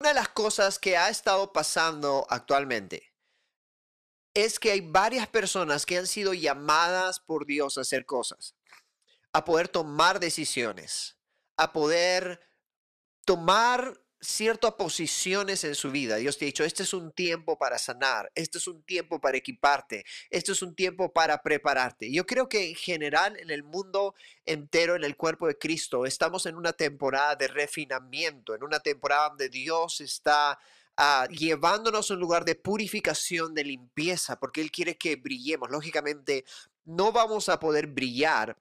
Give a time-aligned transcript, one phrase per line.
[0.00, 3.12] Una de las cosas que ha estado pasando actualmente
[4.32, 8.54] es que hay varias personas que han sido llamadas por Dios a hacer cosas,
[9.32, 11.18] a poder tomar decisiones,
[11.56, 12.40] a poder
[13.24, 16.16] tomar ciertas posiciones en su vida.
[16.16, 19.36] Dios te ha dicho, este es un tiempo para sanar, este es un tiempo para
[19.36, 22.10] equiparte, este es un tiempo para prepararte.
[22.10, 26.46] Yo creo que en general en el mundo entero, en el cuerpo de Cristo, estamos
[26.46, 30.58] en una temporada de refinamiento, en una temporada donde Dios está
[30.96, 35.70] ah, llevándonos a un lugar de purificación, de limpieza, porque Él quiere que brillemos.
[35.70, 36.44] Lógicamente,
[36.84, 38.56] no vamos a poder brillar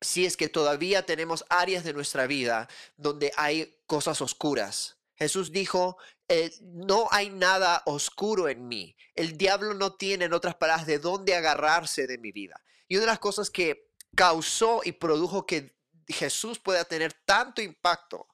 [0.00, 4.96] si es que todavía tenemos áreas de nuestra vida donde hay cosas oscuras.
[5.16, 8.96] Jesús dijo, eh, no hay nada oscuro en mí.
[9.14, 12.62] El diablo no tiene, en otras palabras, de dónde agarrarse de mi vida.
[12.88, 15.76] Y una de las cosas que causó y produjo que
[16.08, 18.26] Jesús pueda tener tanto impacto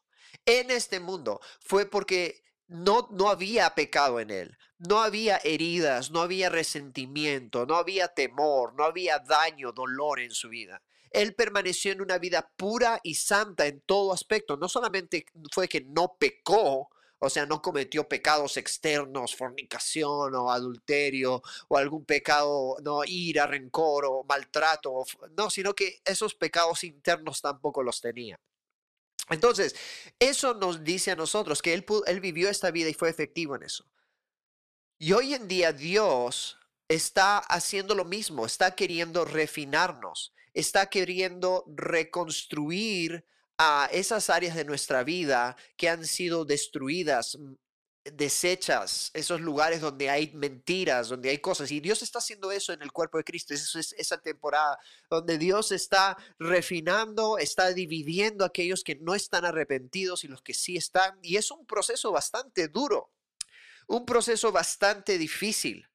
[0.44, 6.20] en este mundo fue porque no, no había pecado en él, no había heridas, no
[6.20, 10.82] había resentimiento, no había temor, no había daño, dolor en su vida.
[11.10, 14.56] Él permaneció en una vida pura y santa en todo aspecto.
[14.56, 21.42] No solamente fue que no pecó, o sea, no cometió pecados externos, fornicación o adulterio
[21.68, 25.04] o algún pecado, no, ira, rencor o maltrato,
[25.36, 28.38] no, sino que esos pecados internos tampoco los tenía.
[29.28, 29.74] Entonces,
[30.18, 33.64] eso nos dice a nosotros que él, él vivió esta vida y fue efectivo en
[33.64, 33.84] eso.
[34.98, 43.26] Y hoy en día Dios está haciendo lo mismo, está queriendo refinarnos está queriendo reconstruir
[43.58, 47.54] a esas áreas de nuestra vida que han sido destruidas, mm,
[48.04, 51.70] desechas, esos lugares donde hay mentiras, donde hay cosas.
[51.70, 53.52] Y Dios está haciendo eso en el cuerpo de Cristo.
[53.52, 54.78] Es esa temporada
[55.10, 60.54] donde Dios está refinando, está dividiendo a aquellos que no están arrepentidos y los que
[60.54, 61.18] sí están.
[61.20, 63.10] Y es un proceso bastante duro,
[63.88, 65.86] un proceso bastante difícil.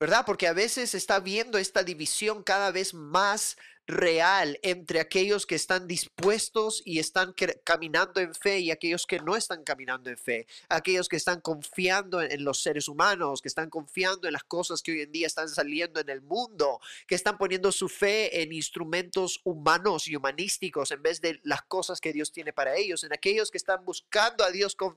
[0.00, 0.24] ¿verdad?
[0.24, 3.56] Porque a veces está viendo esta división cada vez más
[3.88, 7.34] real entre aquellos que están dispuestos y están
[7.64, 12.20] caminando en fe y aquellos que no están caminando en fe, aquellos que están confiando
[12.20, 15.48] en, los seres humanos, que están confiando en las cosas que hoy en día están
[15.48, 21.02] saliendo en el mundo, que están poniendo su fe en instrumentos humanos y humanísticos en
[21.02, 24.50] vez de las cosas que Dios tiene para ellos, en aquellos que están buscando a
[24.50, 24.96] Dios con,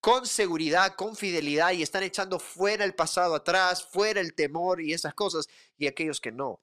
[0.00, 4.92] con seguridad, con fidelidad y están echando fuera el pasado atrás, fuera el temor y
[4.92, 5.46] esas cosas,
[5.76, 6.60] y aquellos que no.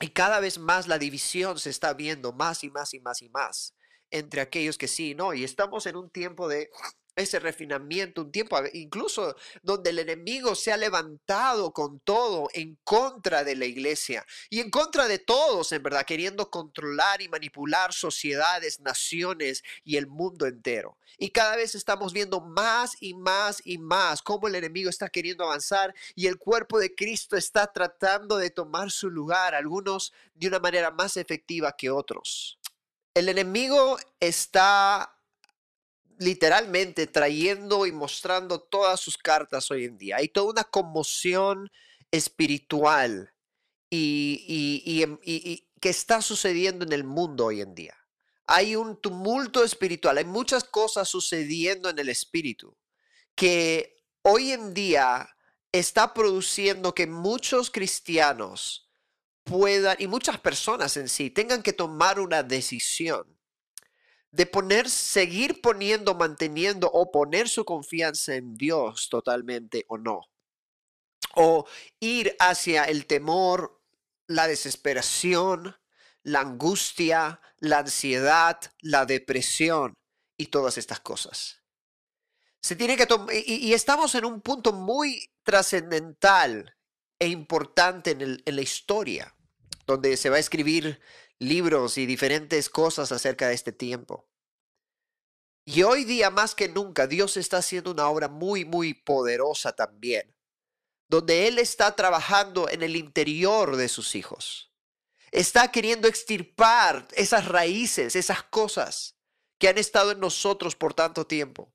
[0.00, 3.28] Y cada vez más la división se está viendo más y más y más y
[3.30, 3.74] más
[4.10, 6.70] entre aquellos que sí, no, y estamos en un tiempo de
[7.16, 13.42] ese refinamiento, un tiempo incluso donde el enemigo se ha levantado con todo en contra
[13.42, 18.80] de la iglesia y en contra de todos, en verdad, queriendo controlar y manipular sociedades,
[18.80, 20.98] naciones y el mundo entero.
[21.16, 25.44] Y cada vez estamos viendo más y más y más cómo el enemigo está queriendo
[25.44, 30.58] avanzar y el cuerpo de Cristo está tratando de tomar su lugar, algunos de una
[30.58, 32.58] manera más efectiva que otros.
[33.14, 35.15] El enemigo está
[36.18, 40.16] literalmente trayendo y mostrando todas sus cartas hoy en día.
[40.16, 41.70] Hay toda una conmoción
[42.10, 43.32] espiritual
[43.90, 45.18] y, em,
[45.80, 47.96] que está sucediendo en el mundo hoy en día.
[48.46, 52.76] Hay un tumulto espiritual, hay muchas cosas sucediendo en el espíritu
[53.34, 55.28] que hoy en día
[55.72, 58.90] está produciendo que muchos cristianos
[59.44, 63.35] puedan, y muchas personas en sí, tengan que tomar una decisión
[64.36, 70.28] de poner, seguir poniendo, manteniendo o poner su confianza en Dios totalmente o no.
[71.34, 71.66] O
[72.00, 73.80] ir hacia el temor,
[74.26, 75.74] la desesperación,
[76.22, 79.94] la angustia, la ansiedad, la depresión
[80.36, 81.62] y todas estas cosas.
[82.60, 86.76] Se tiene que y, y, estamos en un punto muy trascendental
[87.18, 89.34] e importante en, en la historia,
[89.86, 91.00] donde se va a escribir
[91.38, 94.28] libros y diferentes cosas acerca de este tiempo.
[95.64, 100.34] Y hoy día más que nunca Dios está haciendo una obra muy, muy poderosa también,
[101.08, 104.72] donde Él está trabajando en el interior de sus hijos.
[105.32, 109.16] Está queriendo extirpar esas raíces, esas cosas
[109.58, 111.74] que han estado en nosotros por tanto tiempo,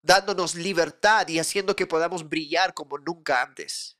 [0.00, 3.98] dándonos libertad y haciendo que podamos brillar como nunca antes.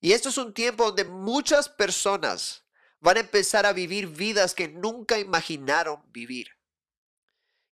[0.00, 2.63] Y esto es un tiempo donde muchas personas
[3.04, 6.48] van a empezar a vivir vidas que nunca imaginaron vivir.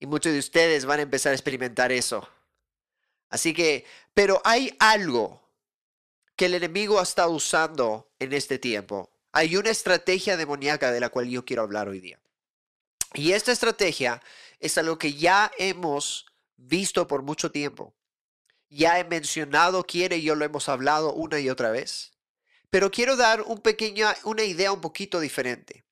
[0.00, 2.26] Y muchos de ustedes van a empezar a experimentar eso.
[3.28, 3.84] Así que,
[4.14, 5.42] pero hay algo
[6.34, 9.10] que el enemigo ha estado usando en este tiempo.
[9.32, 12.18] Hay una estrategia demoníaca de la cual yo quiero hablar hoy día.
[13.12, 14.22] Y esta estrategia
[14.60, 16.24] es algo que ya hemos
[16.56, 17.94] visto por mucho tiempo.
[18.70, 22.17] Ya he mencionado quiere y yo lo hemos hablado una y otra vez.
[22.70, 25.84] Pero quiero dar un pequeño, una idea un poquito diferente.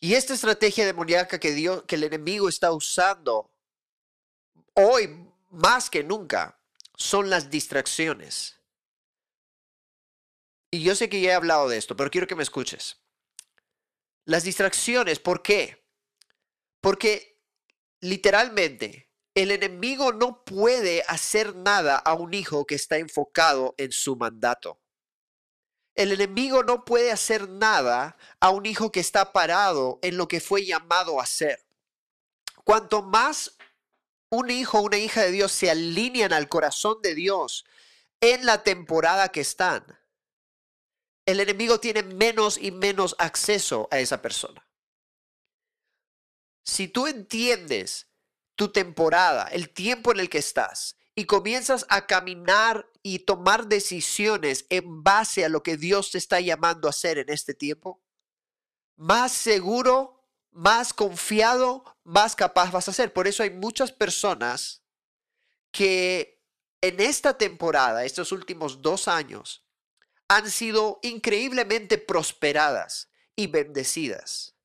[0.00, 3.50] Y esta estrategia demoníaca que, Dios, que el enemigo está usando
[4.74, 6.60] hoy más que nunca
[6.96, 8.60] son las distracciones.
[10.70, 13.00] Y yo sé que ya he hablado de esto, pero quiero que me escuches.
[14.24, 15.86] Las distracciones, ¿por qué?
[16.80, 17.40] Porque
[18.00, 24.16] literalmente el enemigo no puede hacer nada a un hijo que está enfocado en su
[24.16, 24.80] mandato.
[25.96, 30.40] El enemigo no puede hacer nada a un hijo que está parado en lo que
[30.40, 31.66] fue llamado a hacer.
[32.64, 33.56] Cuanto más
[34.28, 37.64] un hijo o una hija de Dios se alinean al corazón de Dios
[38.20, 39.98] en la temporada que están,
[41.24, 44.66] el enemigo tiene menos y menos acceso a esa persona.
[46.62, 48.08] Si tú entiendes
[48.54, 54.66] tu temporada, el tiempo en el que estás, y comienzas a caminar y tomar decisiones
[54.68, 58.02] en base a lo que Dios te está llamando a hacer en este tiempo,
[58.96, 63.12] más seguro, más confiado, más capaz vas a ser.
[63.12, 64.82] Por eso hay muchas personas
[65.70, 66.42] que
[66.80, 69.64] en esta temporada, estos últimos dos años,
[70.26, 74.55] han sido increíblemente prosperadas y bendecidas.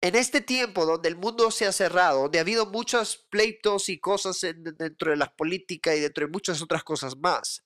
[0.00, 3.98] En este tiempo donde el mundo se ha cerrado, donde ha habido muchos pleitos y
[3.98, 7.64] cosas dentro de la política y dentro de muchas otras cosas más,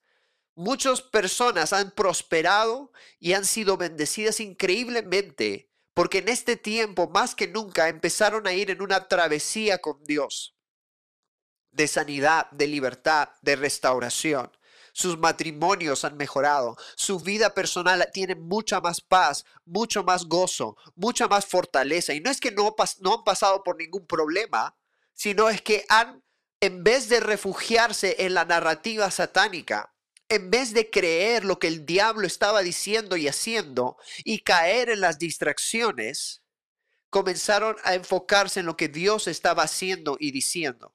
[0.55, 7.49] muchas personas han prosperado y han sido bendecidas increíblemente porque en este tiempo más que
[7.49, 10.57] nunca empezaron a ir en una travesía con Dios
[11.71, 14.51] de sanidad, de libertad, de restauración
[14.93, 21.29] sus matrimonios han mejorado, su vida personal tiene mucha más paz, mucho más gozo, mucha
[21.29, 22.13] más fortaleza.
[22.13, 24.77] Y no es que no, han pasado por ningún problema,
[25.15, 26.23] sino es que han,
[26.61, 29.95] en vez de refugiarse en la narrativa satánica,
[30.29, 35.01] en vez de creer lo que el diablo estaba diciendo y haciendo y caer en
[35.01, 36.43] las distracciones,
[37.11, 40.95] comenzaron a enfocarse en lo que Dios estaba haciendo y diciendo.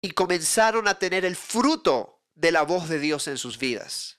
[0.00, 4.18] Y comenzaron a tener el fruto de la voz de Dios en sus vidas.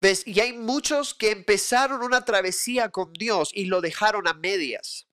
[0.00, 0.26] ¿Ves?
[0.26, 5.06] Y hay muchos que empezaron una travesía con Dios y lo dejaron a medias.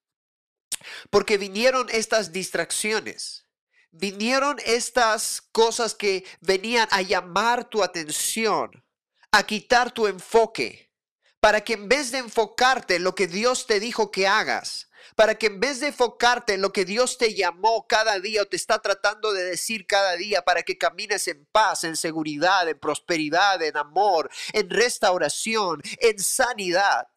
[1.09, 3.45] Porque vinieron estas distracciones.
[3.91, 8.83] Vinieron estas cosas que venían a llamar tu atención,
[9.31, 10.91] a quitar tu enfoque,
[11.39, 15.35] para que en vez de enfocarte en lo que Dios te dijo que hagas, para
[15.35, 18.55] que en vez de enfocarte en lo que Dios te llamó cada día o te
[18.55, 23.61] está tratando de decir cada día para que camines en paz, en seguridad, en prosperidad,
[23.61, 27.07] en amor, en restauración, en sanidad,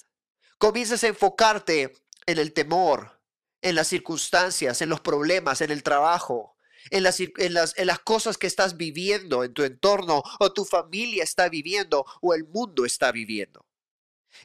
[0.58, 1.92] comiences a enfocarte
[2.26, 3.20] en el temor,
[3.62, 6.56] en las circunstancias, en los problemas, en el trabajo,
[6.90, 10.64] en las, en, las, en las, cosas que estás viviendo en tu entorno o tu
[10.64, 13.64] familia está viviendo o el mundo está viviendo.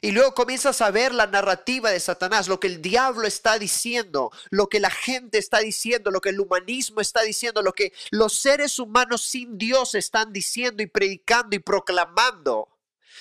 [0.00, 4.30] Y luego comienzas a ver la narrativa de Satanás, lo que el diablo está diciendo,
[4.50, 8.34] lo que la gente está diciendo, lo que el humanismo está diciendo, lo que los
[8.34, 12.68] seres humanos sin Dios están diciendo y predicando y proclamando.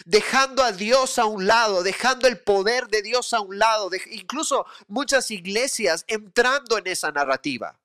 [0.05, 4.67] Dejando a Dios a un lado, dejando el poder de Dios a un lado, incluso
[4.87, 7.79] muchas iglesias entrando en esa narrativa,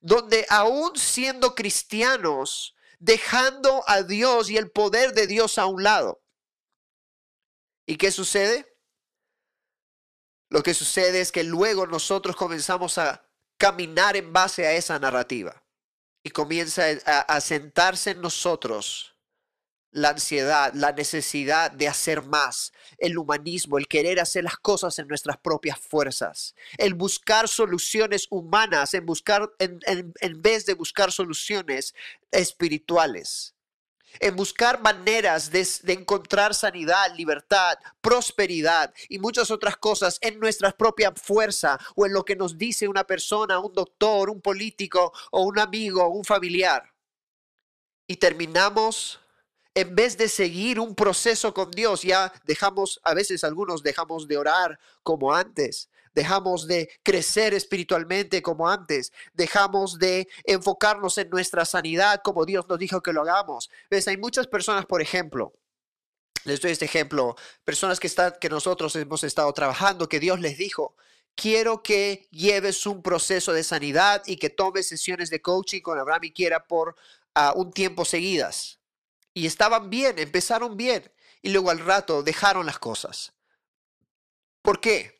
[0.00, 6.20] donde aún siendo cristianos, dejando a Dios y el poder de Dios a un lado.
[7.86, 8.66] ¿Y qué sucede?
[10.50, 13.28] Lo que sucede es que luego nosotros comenzamos a
[13.58, 15.64] caminar en base a esa narrativa
[16.22, 19.14] y comienza a, sentarse en nosotros
[19.92, 25.08] la ansiedad, la necesidad de hacer más, el humanismo, el querer hacer las cosas en
[25.08, 31.94] nuestras propias fuerzas, el buscar soluciones humanas en, buscar, en vez de buscar soluciones
[32.30, 33.55] espirituales
[34.20, 41.12] en buscar maneras de, encontrar sanidad, libertad, prosperidad y muchas otras cosas en nuestra propia
[41.12, 45.58] fuerza o en lo que nos dice una persona, un doctor, un político o un
[45.58, 46.92] amigo, un familiar.
[48.06, 49.20] Y terminamos,
[49.74, 54.38] en vez de seguir un proceso con Dios, ya dejamos, a veces algunos dejamos de
[54.38, 62.22] orar como antes, dejamos de crecer espiritualmente como antes, dejamos de enfocarnos en nuestra sanidad
[62.24, 63.70] como Dios nos dijo que lo hagamos.
[63.90, 64.08] ¿Ves?
[64.08, 65.52] Hay muchas personas, por ejemplo,
[66.44, 70.56] les doy este ejemplo, personas que, están, que nosotros hemos estado trabajando, que Dios les
[70.56, 70.96] dijo,
[71.34, 76.24] quiero que lleves un proceso de sanidad y que tomes sesiones de coaching con Abraham
[76.24, 76.96] y Quiera por
[77.34, 78.80] ah, un tiempo seguidas.
[79.34, 83.34] Y estaban bien, empezaron bien y luego al rato dejaron las cosas.
[84.62, 85.15] ¿Por qué?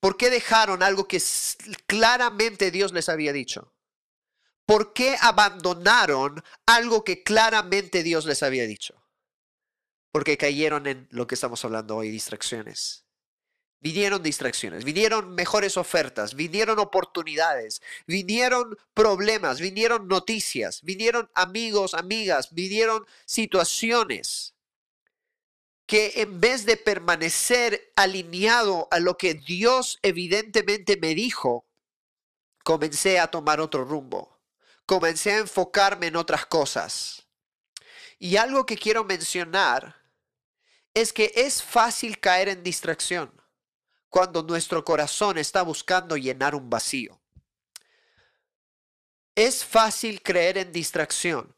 [0.00, 1.20] ¿Por qué dejaron algo que
[1.86, 3.72] claramente Dios les había dicho?
[4.66, 9.02] ¿Por qué abandonaron algo que claramente Dios les había dicho?
[10.10, 13.04] Porque cayeron en lo que estamos hablando hoy, distracciones.
[13.80, 23.06] Vinieron distracciones, vinieron mejores ofertas, vinieron oportunidades, vinieron problemas, vinieron noticias, vinieron amigos, amigas, vinieron
[23.26, 24.55] situaciones
[25.86, 31.64] que en vez de permanecer alineado a lo que Dios evidentemente me dijo,
[32.64, 34.40] comencé a tomar otro rumbo,
[34.84, 37.28] comencé a enfocarme en otras cosas.
[38.18, 40.02] Y algo que quiero mencionar
[40.92, 43.40] es que es fácil caer en distracción
[44.08, 47.20] cuando nuestro corazón está buscando llenar un vacío.
[49.34, 51.54] Es fácil creer en distracción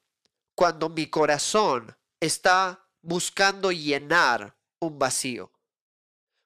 [0.56, 5.50] cuando mi corazón está buscando llenar un vacío.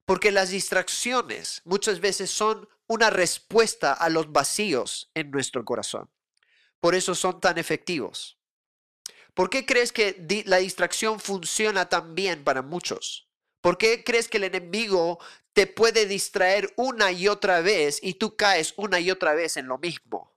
[0.05, 6.09] Porque las distracciones muchas veces son una respuesta a los vacíos en nuestro corazón.
[6.79, 8.39] Por eso son tan efectivos.
[9.35, 13.29] ¿Por qué crees que la distracción funciona tan bien para muchos?
[13.61, 15.19] ¿Por qué crees que el enemigo
[15.53, 19.67] te puede distraer una y otra vez y tú caes una y otra vez en
[19.67, 20.33] lo mismo?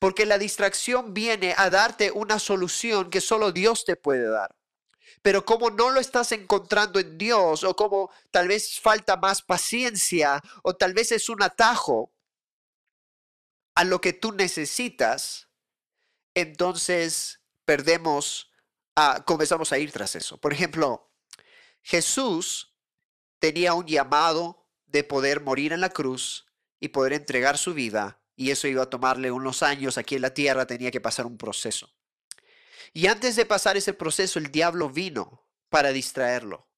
[0.00, 4.56] Porque la distracción viene a darte una solución que solo Dios te puede dar.
[5.22, 10.42] Pero como no lo estás encontrando en Dios o como tal vez falta más paciencia
[10.62, 12.12] o tal vez es un atajo
[13.74, 15.48] a lo que tú necesitas,
[16.34, 18.50] entonces perdemos,
[18.96, 20.38] a, comenzamos a ir tras eso.
[20.38, 21.10] Por ejemplo,
[21.82, 22.76] Jesús
[23.38, 26.46] tenía un llamado de poder morir en la cruz
[26.80, 30.34] y poder entregar su vida, y eso iba a tomarle unos años aquí en la
[30.34, 31.92] tierra, tenía que pasar un proceso.
[32.92, 36.68] Y antes de pasar ese proceso, el diablo vino para distraerlo.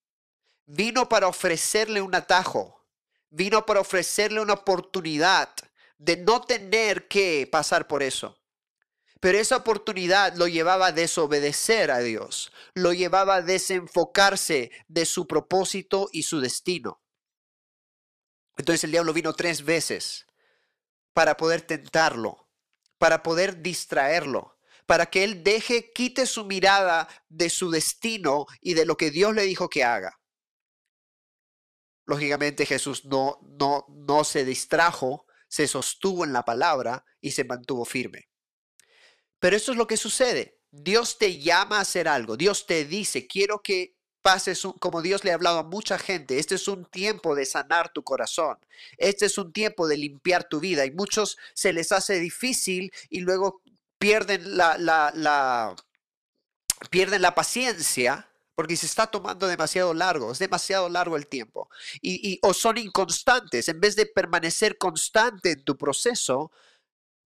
[0.66, 2.86] Vino para ofrecerle un atajo.
[3.30, 5.50] Vino para ofrecerle una oportunidad
[5.98, 8.38] de no tener que pasar por eso.
[9.20, 15.26] Pero esa oportunidad lo llevaba a desobedecer a Dios, lo llevaba a desenfocarse de su
[15.26, 17.02] propósito y su destino.
[18.56, 20.26] Entonces el diablo vino tres veces
[21.14, 22.48] para poder tentarlo,
[22.98, 24.53] para poder distraerlo,
[24.86, 29.34] para que él deje, quite su mirada de su destino y de lo que Dios
[29.34, 30.20] le dijo que haga.
[32.06, 37.84] Lógicamente Jesús no, no, no se distrajo, se sostuvo en la palabra y se mantuvo
[37.84, 38.28] firme.
[39.38, 40.60] Pero eso es lo que sucede.
[40.70, 42.36] Dios te llama a hacer algo.
[42.36, 46.38] Dios te dice, quiero que pases como Dios le ha hablado a mucha gente.
[46.38, 48.56] Este es un tiempo de sanar tu corazón.
[48.96, 50.86] Este es un tiempo de limpiar tu vida.
[50.86, 53.60] Y muchos se les hace difícil y luego
[53.98, 55.74] pierden la, la,
[56.90, 61.68] pierden la paciencia porque se está tomando demasiado largo, es demasiado largo el tiempo.
[62.00, 66.52] Y, o son inconstantes, en vez de permanecer constante en tu proceso,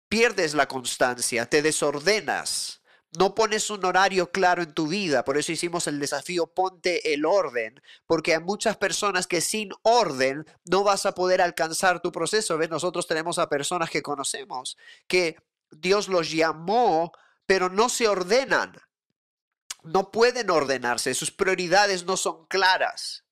[0.09, 2.81] pierdes la constancia, te desordenas,
[3.17, 5.23] no pones un horario claro en tu vida.
[5.23, 10.45] Por eso hicimos el desafío ponte el orden, porque hay muchas personas que sin orden
[10.65, 12.57] no vas a poder alcanzar tu proceso.
[12.57, 12.69] ¿Ves?
[12.69, 14.77] Nosotros tenemos a personas que conocemos
[15.07, 15.35] que
[15.71, 17.11] Dios los llamó,
[17.45, 18.79] pero no se ordenan.
[19.83, 23.25] No pueden ordenarse, sus prioridades no son claras.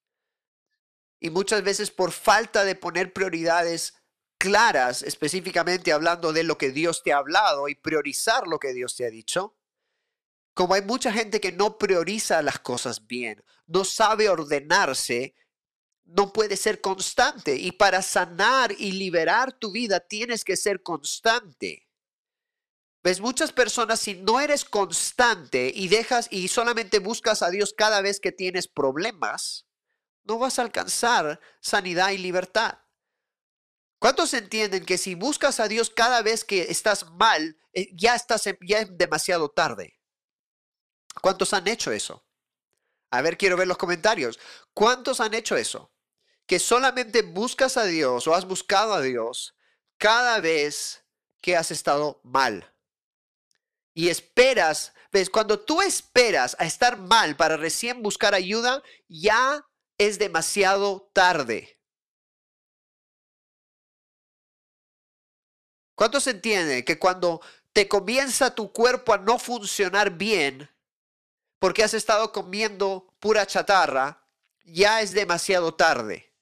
[1.20, 3.94] Y muchas veces por falta de poner prioridades
[4.38, 8.96] claras, específicamente hablando de lo que Dios te ha hablado y priorizar lo que Dios
[8.96, 9.56] te ha dicho,
[10.54, 15.36] como hay mucha gente que no prioriza las cosas bien, no sabe ordenarse,
[16.06, 17.56] no puede ser constante.
[17.56, 21.89] Y para sanar y liberar tu vida tienes que ser constante.
[23.02, 28.02] Ves, muchas personas, si no eres constante y dejas y solamente buscas a Dios cada
[28.02, 29.68] vez que tienes problemas,
[30.26, 32.80] no vas a alcanzar sanidad y libertad.
[34.00, 38.44] ¿Cuántos entienden que si buscas a Dios cada vez que estás mal, eh, ya, estás,
[38.62, 40.00] ya es demasiado tarde?
[41.22, 42.26] ¿Cuántos han hecho eso?
[43.12, 44.40] A ver, quiero ver los comentarios.
[44.74, 45.92] ¿Cuántos han hecho eso?
[46.46, 49.56] Que solamente buscas a Dios o has buscado a Dios
[49.98, 51.06] cada vez
[51.42, 52.74] que has estado mal.
[54.00, 60.18] Y esperas, ves, cuando tú esperas a estar mal para recién buscar ayuda, ya es
[60.18, 61.82] demasiado tarde.
[65.96, 67.42] ¿Cuántos entienden que cuando
[67.74, 70.70] te comienza tu cuerpo a no funcionar bien,
[71.60, 74.26] porque has estado comiendo pura chatarra,
[74.64, 76.34] ya es demasiado tarde?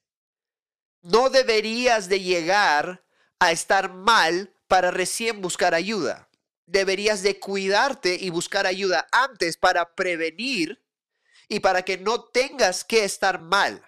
[1.02, 3.04] No deberías de llegar
[3.40, 6.27] a estar mal para recién buscar ayuda.
[6.68, 10.86] Deberías de cuidarte y buscar ayuda antes para prevenir
[11.48, 13.84] y para que no tengas que estar mal.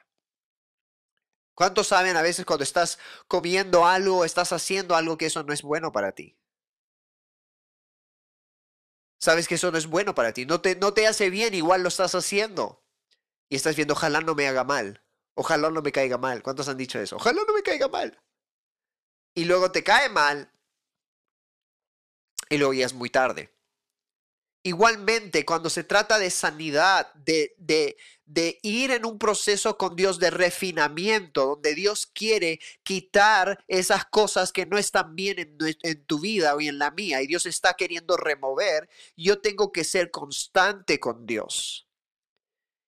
[1.54, 5.62] ¿Cuántos saben a veces cuando estás comiendo algo, estás haciendo algo que eso no es
[5.62, 6.40] bueno para ti?
[9.20, 11.84] Sabes que eso no es bueno para ti, no te, no te hace bien, igual
[11.84, 12.86] lo estás haciendo.
[13.50, 16.42] Y estás viendo, ojalá no me haga mal, ojalá no me caiga mal.
[16.42, 17.18] ¿Cuántos han dicho eso?
[17.18, 18.24] Ojalá no me caiga mal.
[19.36, 20.54] Y luego te cae mal
[22.50, 23.54] y luego ya es muy tarde.
[24.62, 30.32] Igualmente, cuando se trata de sanidad, de, de, ir en un proceso con Dios de
[30.32, 36.56] refinamiento, donde Dios quiere quitar esas cosas que no están bien en, en, tu vida
[36.56, 41.26] o en la mía, y Dios está queriendo remover, yo tengo que ser constante con
[41.26, 41.88] Dios.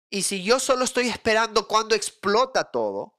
[0.09, 3.17] Y si yo solo estoy esperando cuando explota todo,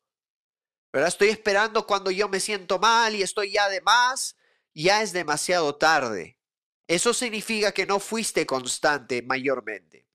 [0.93, 1.09] ¿verdad?
[1.09, 4.37] Estoy esperando cuando yo me siento mal y estoy ya de más,
[4.75, 6.39] ya es demasiado tarde.
[6.87, 10.07] Eso significa que no fuiste constante mayormente.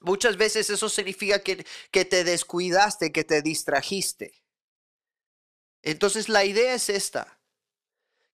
[0.00, 4.42] Muchas veces eso significa que, que te descuidaste, que te distrajiste.
[5.82, 7.38] Entonces la idea es esta,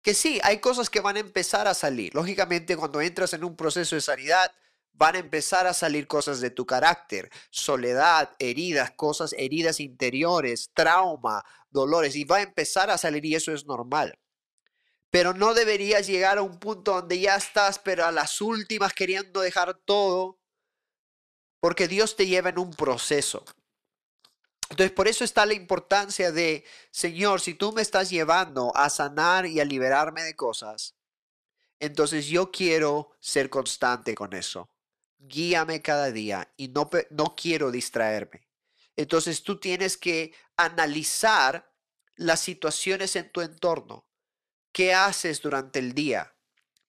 [0.03, 2.15] que sí, hay cosas que van a empezar a salir.
[2.15, 4.53] Lógicamente, cuando entras en un proceso de sanidad,
[4.93, 11.45] van a empezar a salir cosas de tu carácter, soledad, heridas, cosas, heridas interiores, trauma,
[11.71, 14.19] dolores, y va a empezar a salir y eso es normal
[15.11, 19.41] pero no deberías llegar a un punto donde ya estás, pero a las últimas queriendo
[19.41, 20.39] dejar todo,
[21.61, 23.45] porque Dios te lleva en un proceso.
[24.71, 29.47] Entonces, por eso está la importancia de, Señor, si tú me estás llevando a sanar
[29.47, 30.95] y a liberarme de cosas,
[31.81, 34.69] entonces yo quiero ser constante con eso.
[35.19, 38.47] Guíame cada día y no, no quiero distraerme.
[38.95, 41.73] Entonces tú tienes que analizar
[42.17, 44.08] las situaciones en tu entorno
[44.73, 46.35] ¿Qué haces durante el día?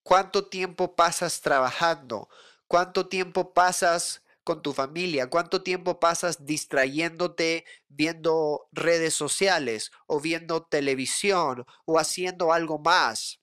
[0.03, 2.29] ¿Cuánto tiempo pasas trabajando?
[2.67, 5.29] ¿Cuánto tiempo pasas con tu familia?
[5.29, 13.41] ¿Cuánto tiempo pasas distrayéndote viendo redes sociales o viendo televisión o haciendo algo más?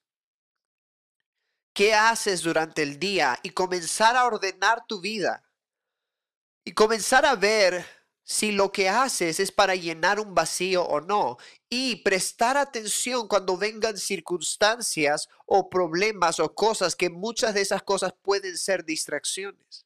[1.73, 3.37] ¿Qué haces durante el día?
[3.43, 5.43] Y comenzar a ordenar tu vida.
[6.65, 7.85] Y comenzar a ver
[8.29, 11.37] si lo que haces es para llenar un vacío o no.
[11.69, 18.13] Y prestar atención cuando vengan circunstancias o problemas o cosas que muchas de esas cosas
[18.21, 19.85] pueden ser distracciones.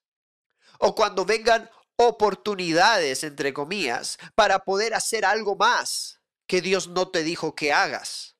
[0.79, 7.21] O cuando vengan oportunidades, entre comillas, para poder hacer algo más que Dios no te
[7.21, 8.35] dijo que hagas.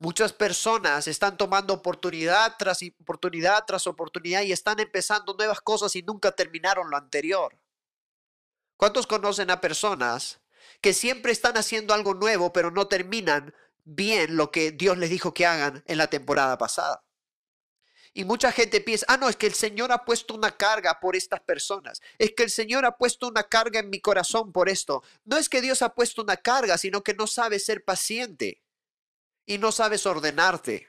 [0.00, 6.02] Muchas personas están tomando oportunidad tras oportunidad tras oportunidad y están empezando nuevas cosas y
[6.02, 7.56] nunca terminaron lo anterior.
[8.76, 10.40] ¿Cuántos conocen a personas
[10.80, 15.32] que siempre están haciendo algo nuevo, pero no terminan bien lo que Dios les dijo
[15.32, 17.02] que hagan en la temporada pasada?
[18.16, 21.16] Y mucha gente piensa, ah, no, es que el Señor ha puesto una carga por
[21.16, 22.00] estas personas.
[22.16, 25.02] Es que el Señor ha puesto una carga en mi corazón por esto.
[25.26, 28.62] No es que Dios ha puesto una carga, sino que no sabes ser paciente
[29.44, 30.88] y no sabes ordenarte.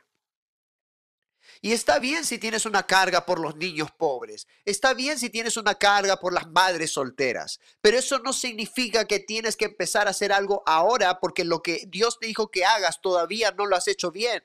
[1.61, 5.57] Y está bien si tienes una carga por los niños pobres, está bien si tienes
[5.57, 10.11] una carga por las madres solteras, pero eso no significa que tienes que empezar a
[10.11, 13.87] hacer algo ahora porque lo que Dios te dijo que hagas todavía no lo has
[13.87, 14.43] hecho bien.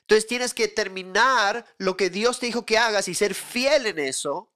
[0.00, 4.00] Entonces tienes que terminar lo que Dios te dijo que hagas y ser fiel en
[4.00, 4.52] eso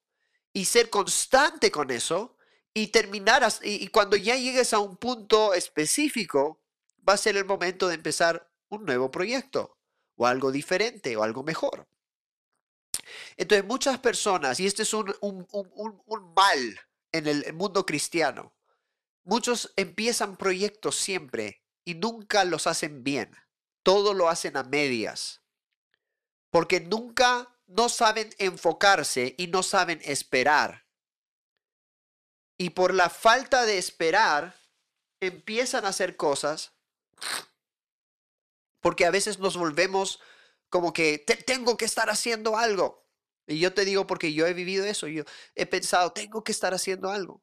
[0.52, 2.36] y ser constante con eso
[2.74, 6.60] y terminar y cuando ya llegues a un punto específico
[7.08, 9.75] va a ser el momento de empezar un nuevo proyecto
[10.16, 11.86] o algo diferente o algo mejor.
[13.36, 16.80] Entonces muchas personas, y este es un, un, mal
[17.12, 18.54] en el mundo cristiano,
[19.24, 23.36] muchos empiezan proyectos siempre y nunca los hacen bien.
[23.82, 25.42] Todo lo hacen a medias.
[26.50, 30.86] Porque nunca no saben enfocarse y no saben esperar.
[32.58, 34.58] Y por la falta de esperar,
[35.20, 36.72] empiezan a hacer cosas
[38.86, 40.20] porque a veces nos volvemos
[40.68, 43.04] como que tengo que estar haciendo algo.
[43.44, 45.24] Y yo te digo porque yo he vivido eso, yo
[45.56, 47.42] he pensado, tengo que estar haciendo algo.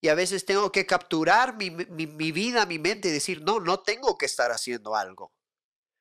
[0.00, 3.80] Y a veces tengo que capturar mi, mi, vida, mi mente y decir, no, no
[3.80, 5.32] tengo que estar haciendo algo.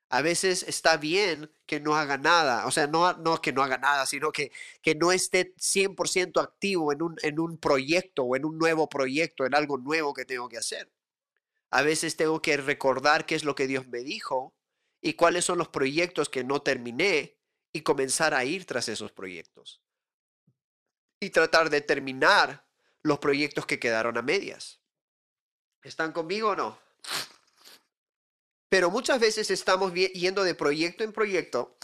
[0.10, 3.80] A veces está bien que no haga nada, o sea, no, no que no haga
[3.80, 4.52] nada, sino que,
[4.84, 9.48] que no esté 100% activo en un, en un proyecto o en un nuevo proyecto,
[9.48, 10.92] en algo nuevo que tengo que hacer.
[11.72, 14.54] A veces tengo que recordar qué es lo que Dios me dijo
[15.06, 17.38] y cuáles son los proyectos que no terminé
[17.74, 19.84] y comenzar a ir tras esos proyectos.
[21.20, 22.66] Y tratar de terminar
[23.02, 24.82] los proyectos que quedaron a medias.
[25.82, 26.80] ¿Están conmigo o no?
[28.70, 31.78] Pero muchas veces estamos yendo de proyecto en proyecto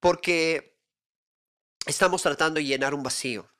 [0.00, 0.80] porque
[1.84, 3.52] estamos tratando de llenar un vacío.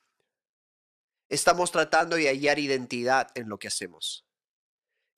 [1.28, 4.27] Estamos tratando de hallar identidad en lo que hacemos.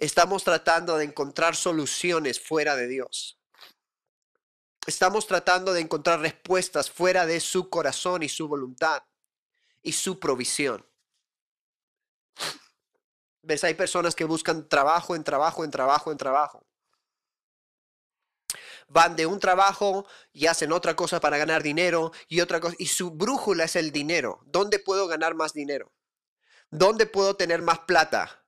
[0.01, 3.39] Estamos tratando de encontrar soluciones fuera de Dios.
[4.87, 9.03] Estamos tratando de encontrar respuestas fuera de su corazón y su voluntad
[9.83, 10.85] y su provisión.
[13.43, 13.63] ¿Ves?
[13.63, 16.67] Hay personas que buscan trabajo en trabajo, en trabajo, en trabajo.
[18.89, 22.75] Van de un trabajo y hacen otra cosa para ganar dinero y otra cosa.
[22.79, 24.41] Y su brújula es el dinero.
[24.47, 25.93] ¿Dónde puedo ganar más dinero?
[26.71, 28.40] ¿Dónde puedo tener más plata?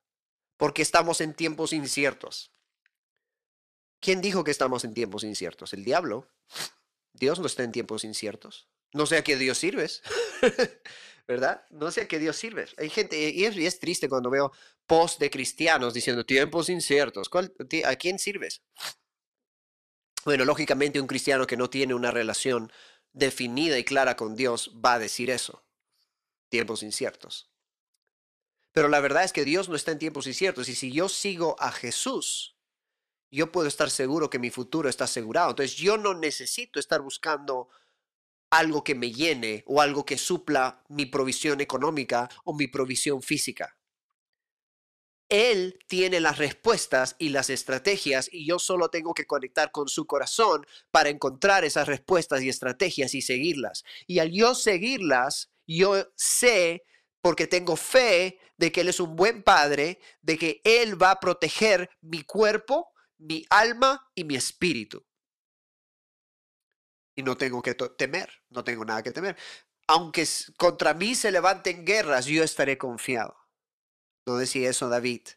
[0.63, 2.53] Porque estamos en tiempos inciertos.
[3.99, 5.73] ¿Quién dijo que estamos en tiempos inciertos?
[5.73, 6.29] El diablo.
[7.11, 8.69] Dios no está en tiempos inciertos.
[8.93, 10.01] No sé a qué Dios sirves.
[11.27, 11.65] ¿verdad?
[11.69, 12.65] No sé a qué Dios sirve.
[12.77, 14.53] Hay gente, y es, triste cuando veo
[14.87, 17.29] posts de cristianos diciendo tiempos inciertos.
[17.83, 18.61] ¿A quién sirves?
[20.23, 22.71] Bueno, lógicamente un cristiano que no tiene una relación
[23.11, 25.65] definida y clara con Dios va a decir eso.
[26.47, 27.52] Tiempos inciertos.
[28.73, 30.67] Pero la verdad es que Dios no está en tiempos inciertos.
[30.67, 32.57] Y si yo sigo a Jesús,
[33.31, 35.51] yo puedo estar seguro que mi futuro está asegurado.
[35.51, 37.69] Entonces yo no necesito estar buscando
[38.49, 43.77] algo que me llene o algo que supla mi provisión económica o mi provisión física.
[45.29, 50.05] Él tiene las respuestas y las estrategias y yo solo tengo que conectar con su
[50.05, 53.83] corazón para encontrar esas respuestas y estrategias y seguirlas.
[54.05, 56.83] Y al yo seguirlas, yo sé,
[57.23, 61.19] porque tengo fe de que Él es un buen padre, de que Él va a
[61.19, 65.03] proteger mi cuerpo, mi alma y mi espíritu
[67.15, 69.37] y no tengo que temer, no tengo nada que temer.
[69.87, 73.37] Aunque contra mí se levanten guerras, yo estaré confiado.
[74.25, 75.27] No decía eso David.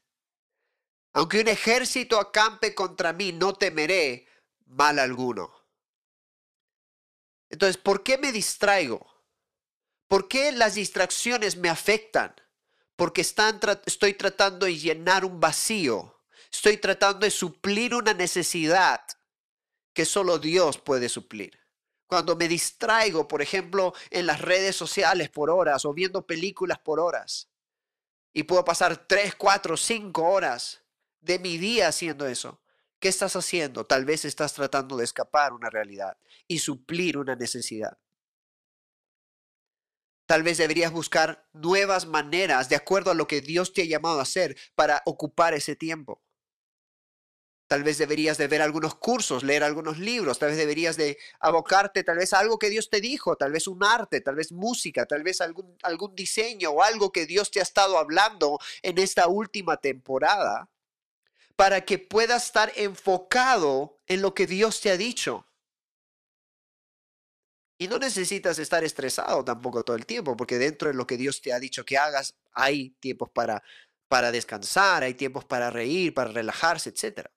[1.12, 4.28] Aunque un ejército acampe contra mí, no temeré
[4.66, 5.52] mal alguno.
[7.48, 9.15] Entonces, ¿por qué me distraigo?
[10.08, 12.34] ¿Por qué las distracciones me afectan?
[12.94, 16.22] Porque estoy tratando de llenar un vacío.
[16.52, 19.00] Estoy tratando de suplir una necesidad
[19.92, 21.58] que solo Dios puede suplir.
[22.06, 27.00] Cuando me distraigo, por ejemplo, en las redes sociales por horas o viendo películas por
[27.00, 27.48] horas.
[28.32, 30.84] Y puedo pasar tres, cuatro, cinco horas
[31.20, 32.62] de mi día haciendo eso.
[33.00, 33.84] ¿Qué estás haciendo?
[33.84, 36.16] Tal vez estás tratando de escapar una realidad
[36.46, 37.98] y suplir una necesidad.
[40.26, 44.18] Tal vez deberías buscar nuevas maneras de acuerdo a lo que Dios te ha llamado
[44.18, 46.20] a hacer para ocupar ese tiempo.
[47.68, 52.04] Tal vez deberías de ver algunos cursos, leer algunos libros, tal vez deberías de abocarte
[52.04, 55.04] tal vez a algo que Dios te dijo, tal vez un arte, tal vez música,
[55.06, 59.26] tal vez algún, algún diseño o algo que Dios te ha estado hablando en esta
[59.26, 60.68] última temporada
[61.56, 65.46] para que puedas estar enfocado en lo que Dios te ha dicho.
[67.78, 71.42] Y no necesitas estar estresado tampoco todo el tiempo, porque dentro de lo que Dios
[71.42, 73.62] te ha dicho que hagas, hay tiempos para,
[74.08, 77.30] para descansar, hay tiempos para reír, para relajarse, etcétera.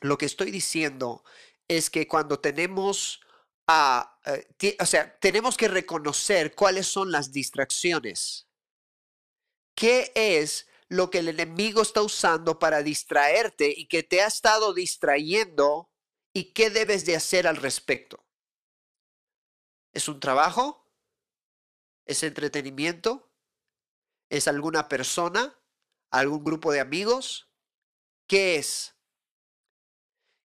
[0.00, 1.22] Lo que estoy diciendo
[1.68, 3.20] es que cuando tenemos
[3.66, 8.48] a, eh, o sea, tenemos que reconocer cuáles son las distracciones.
[9.74, 14.72] ¿Qué es lo que el enemigo está usando para distraerte y que te ha estado
[14.72, 15.90] distrayendo
[16.32, 18.25] y qué debes de hacer al respecto?
[19.96, 20.86] ¿Es un trabajo?
[22.04, 23.32] ¿Es entretenimiento?
[24.28, 25.58] ¿Es alguna persona?
[26.10, 27.50] ¿Algún grupo de amigos?
[28.28, 28.94] ¿Qué es?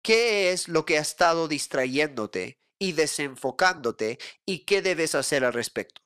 [0.03, 6.03] ¿Qué es lo que ha estado distrayéndote y desenfocándote y qué debes hacer al respecto?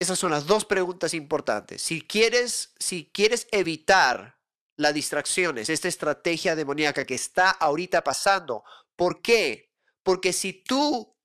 [0.00, 1.82] Esas son las dos preguntas importantes.
[1.82, 4.40] Si quieres, si quieres evitar
[4.78, 8.64] las distracciones, esta estrategia demoníaca que está ahorita pasando,
[8.96, 9.69] ¿por qué?
[10.02, 11.16] Porque si tú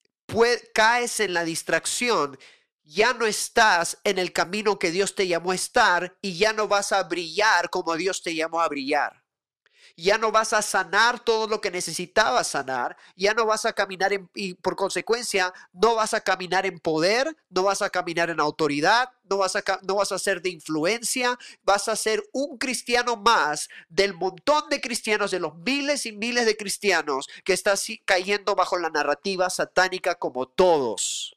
[0.73, 2.37] caes en la distracción,
[2.83, 6.67] ya no estás en el camino que Dios te llamó a estar y ya no
[6.67, 9.24] vas a brillar como Dios te llamó a brillar
[9.97, 14.13] ya no vas a sanar todo lo que necesitabas sanar, ya no vas a caminar
[14.13, 18.39] en, y por consecuencia no vas a caminar en poder, no vas a caminar en
[18.39, 23.15] autoridad, no vas a, no vas a ser de influencia, vas a ser un cristiano
[23.15, 28.55] más del montón de cristianos, de los miles y miles de cristianos que están cayendo
[28.55, 31.35] bajo la narrativa satánica como todos.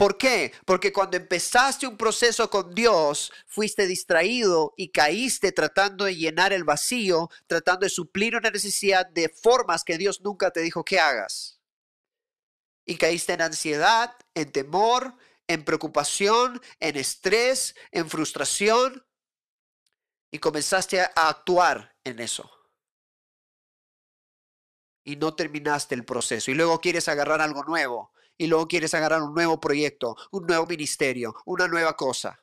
[0.00, 0.54] ¿Por qué?
[0.64, 6.64] Porque cuando empezaste un proceso con Dios, fuiste distraído y caíste tratando de llenar el
[6.64, 11.60] vacío, tratando de suplir una necesidad de formas que Dios nunca te dijo que hagas.
[12.86, 19.04] Y caíste en ansiedad, en temor, en preocupación, en estrés, en frustración.
[20.30, 22.50] Y comenzaste a actuar en eso.
[25.04, 26.50] Y no terminaste el proceso.
[26.50, 30.64] Y luego quieres agarrar algo nuevo y luego quieres agarrar un nuevo proyecto, un nuevo
[30.66, 32.42] ministerio, una nueva cosa.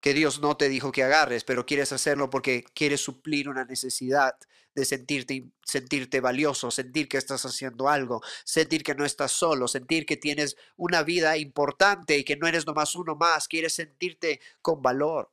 [0.00, 4.34] que Dios no te dijo que agarres, pero quieres hacerlo porque quieres suplir una necesidad
[4.74, 10.06] de sentirte, sentirte valioso, sentir que estás haciendo algo, sentir que no estás solo, sentir
[10.06, 14.82] que tienes una vida importante y que no eres nomás uno más, quieres sentirte con
[14.82, 15.30] valor.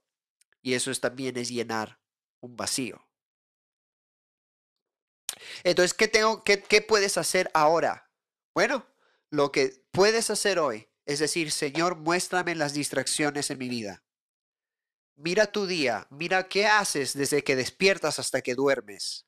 [0.62, 2.00] Y eso es, también es llenar
[2.42, 3.08] un vacío.
[5.64, 8.07] Entonces, ¿qué, tengo, qué, ¿qué puedes hacer ahora?
[8.58, 8.88] Bueno,
[9.30, 14.04] lo que puedes hacer hoy es decir, Señor, muéstrame las distracciones en mi vida.
[15.16, 19.28] Mira tu día, mira qué haces desde que despiertas hasta que duermes.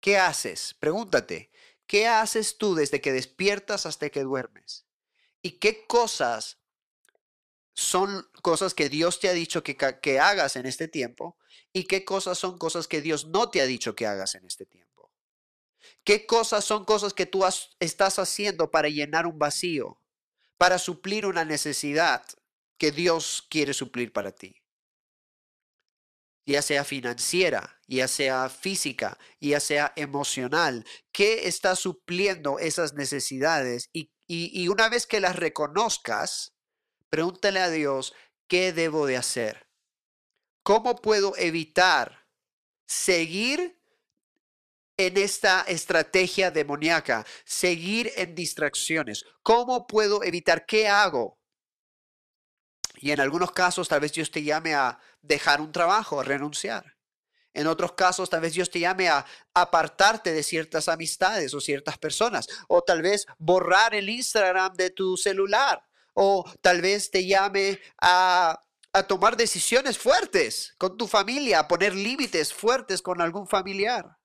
[0.00, 0.74] ¿Qué haces?
[0.78, 1.50] Pregúntate,
[1.86, 4.84] ¿qué haces tú desde que despiertas hasta que duermes?
[5.40, 6.58] ¿Y qué cosas
[7.72, 11.38] son cosas que Dios te ha dicho que, que hagas en este tiempo?
[11.72, 14.66] ¿Y qué cosas son cosas que Dios no te ha dicho que hagas en este
[14.66, 14.87] tiempo?
[16.04, 17.44] ¿Qué cosas son cosas que tú
[17.80, 19.98] estás haciendo para llenar un vacío?
[20.58, 22.26] para suplir una necesidad
[22.78, 24.60] que Dios quiere suplir para ti.
[26.46, 30.84] Ya sea financiera, ya sea física, ya sea emocional.
[31.12, 33.88] ¿Qué está supliendo esas necesidades?
[33.92, 36.54] Y, y una vez que las reconozcas,
[37.10, 38.14] pregúntale a Dios,
[38.48, 39.68] ¿qué debo de hacer?
[40.62, 42.26] ¿Cómo puedo evitar
[42.86, 43.77] seguir
[44.98, 49.24] en esta estrategia demoníaca, seguir en distracciones.
[49.42, 50.66] ¿Cómo puedo evitar?
[50.66, 51.38] ¿Qué hago?
[52.96, 56.96] Y en algunos casos tal vez Dios te llame a dejar un trabajo, a renunciar.
[57.54, 61.96] En otros casos tal vez Dios te llame a apartarte de ciertas amistades o ciertas
[61.96, 62.48] personas.
[62.66, 65.80] O tal vez borrar el Instagram de tu celular.
[66.14, 68.60] O tal vez te llame a,
[68.92, 74.17] a tomar decisiones fuertes con tu familia, a poner límites fuertes con algún familiar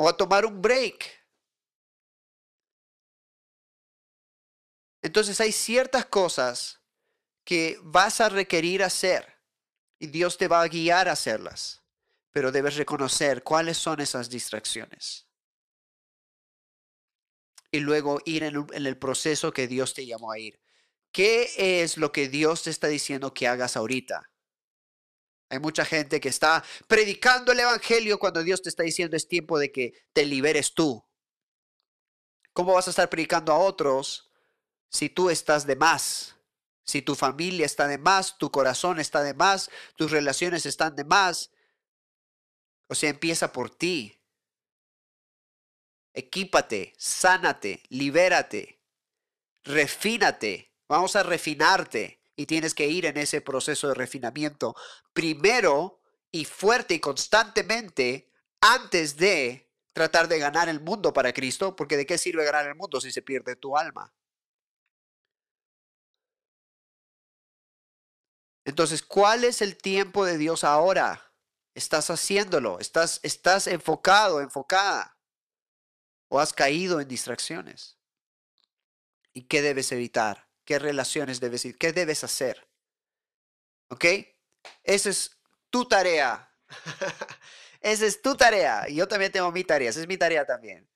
[0.00, 1.04] o a tomar un break.
[5.02, 6.80] Entonces hay ciertas cosas
[7.44, 9.26] que vas a requerir hacer
[9.98, 11.82] y Dios te va a guiar a hacerlas,
[12.30, 15.26] pero debes reconocer cuáles son esas distracciones.
[17.72, 20.60] Y luego ir en, el proceso que Dios te llamó a ir.
[21.10, 24.30] ¿Qué es lo que Dios te está diciendo que hagas ahorita?
[25.50, 29.58] Hay mucha gente que está predicando el Evangelio cuando Dios te está diciendo es tiempo
[29.58, 31.04] de que te liberes tú.
[32.52, 34.30] ¿Cómo vas a estar predicando a otros
[34.90, 36.36] si tú estás de más?
[36.84, 41.04] Si tu familia está de más, tu corazón está de más, tus relaciones están de
[41.04, 41.50] más.
[42.88, 44.18] O sea, empieza por ti.
[46.14, 48.82] Equípate, sánate, libérate,
[49.62, 50.74] refínate.
[50.88, 54.76] Vamos a refinarte y tienes que ir en ese proceso de refinamiento
[55.12, 61.96] primero y fuerte y constantemente antes de tratar de ganar el mundo para Cristo, porque
[61.96, 64.14] ¿de qué sirve ganar el mundo si se pierde tu alma?
[68.64, 71.34] Entonces, ¿cuál es el tiempo de Dios ahora?
[71.74, 72.78] ¿Estás haciéndolo?
[72.78, 75.18] ¿Estás, estás enfocado, enfocada?
[76.28, 77.98] ¿O has caído en distracciones?
[79.32, 80.47] ¿Y qué debes evitar?
[80.68, 82.68] Qué relaciones debes ir, qué debes hacer.
[83.88, 84.04] ¿Ok?
[84.82, 86.54] Esa es tu tarea.
[87.80, 88.86] Esa es tu tarea.
[88.88, 89.88] Yo también tengo mi tarea.
[89.88, 90.86] Esa es mi tarea también.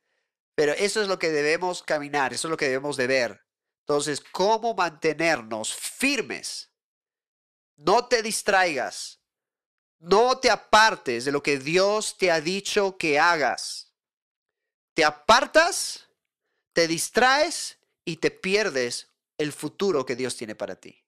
[0.55, 2.35] Pero eso es lo que debemos caminar.
[2.35, 3.47] Eso es lo que debemos de ver.
[3.87, 6.71] Entonces, ¿cómo mantenernos firmes?
[7.77, 9.23] No te distraigas.
[10.01, 13.95] No te apartes de lo que Dios te ha dicho que hagas.
[14.93, 16.11] Te apartas,
[16.75, 21.02] te distraes y te pierdes el futuro que Dios tiene para ti.